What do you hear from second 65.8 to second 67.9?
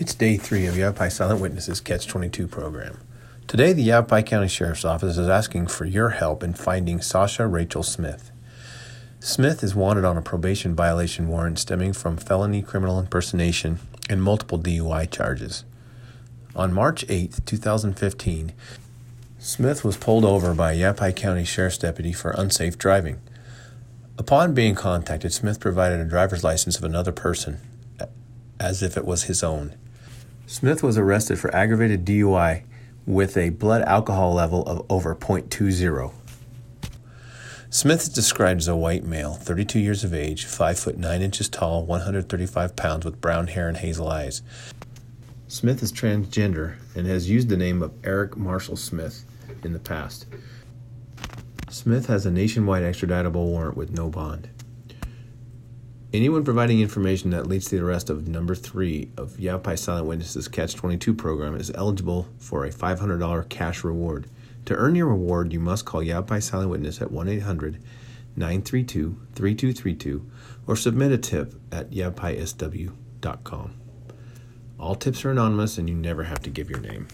call Yavapai Silent Witness at 1 800